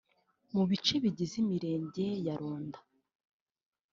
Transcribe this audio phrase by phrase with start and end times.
[0.53, 2.79] mu bice bigize imirenge ya Runda